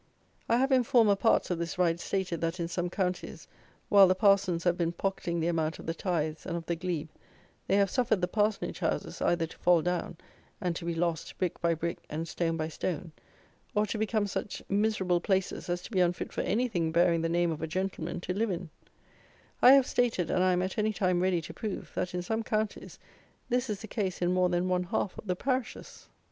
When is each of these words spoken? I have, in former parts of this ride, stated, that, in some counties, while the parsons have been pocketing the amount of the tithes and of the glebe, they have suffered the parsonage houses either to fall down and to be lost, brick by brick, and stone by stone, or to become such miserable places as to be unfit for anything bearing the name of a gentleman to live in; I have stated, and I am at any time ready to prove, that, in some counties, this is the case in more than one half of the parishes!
I 0.49 0.57
have, 0.57 0.71
in 0.71 0.81
former 0.81 1.15
parts 1.15 1.51
of 1.51 1.59
this 1.59 1.77
ride, 1.77 1.99
stated, 1.99 2.41
that, 2.41 2.59
in 2.59 2.67
some 2.67 2.89
counties, 2.89 3.47
while 3.87 4.07
the 4.07 4.15
parsons 4.15 4.63
have 4.63 4.75
been 4.75 4.91
pocketing 4.91 5.39
the 5.39 5.45
amount 5.47 5.77
of 5.77 5.85
the 5.85 5.93
tithes 5.93 6.43
and 6.43 6.57
of 6.57 6.65
the 6.65 6.75
glebe, 6.75 7.09
they 7.67 7.75
have 7.75 7.91
suffered 7.91 8.19
the 8.19 8.27
parsonage 8.27 8.79
houses 8.79 9.21
either 9.21 9.45
to 9.45 9.57
fall 9.59 9.83
down 9.83 10.17
and 10.59 10.75
to 10.75 10.85
be 10.85 10.95
lost, 10.95 11.37
brick 11.37 11.61
by 11.61 11.75
brick, 11.75 12.03
and 12.09 12.27
stone 12.27 12.57
by 12.57 12.67
stone, 12.67 13.11
or 13.75 13.85
to 13.85 13.99
become 13.99 14.25
such 14.25 14.63
miserable 14.67 15.21
places 15.21 15.69
as 15.69 15.83
to 15.83 15.91
be 15.91 15.99
unfit 15.99 16.33
for 16.33 16.41
anything 16.41 16.91
bearing 16.91 17.21
the 17.21 17.29
name 17.29 17.51
of 17.51 17.61
a 17.61 17.67
gentleman 17.67 18.19
to 18.21 18.33
live 18.33 18.49
in; 18.49 18.71
I 19.61 19.73
have 19.73 19.85
stated, 19.85 20.31
and 20.31 20.43
I 20.43 20.53
am 20.53 20.63
at 20.63 20.79
any 20.79 20.93
time 20.93 21.21
ready 21.21 21.41
to 21.43 21.53
prove, 21.53 21.91
that, 21.93 22.15
in 22.15 22.23
some 22.23 22.41
counties, 22.41 22.97
this 23.49 23.69
is 23.69 23.81
the 23.81 23.87
case 23.87 24.19
in 24.19 24.33
more 24.33 24.49
than 24.49 24.67
one 24.67 24.85
half 24.85 25.15
of 25.19 25.27
the 25.27 25.35
parishes! 25.35 26.09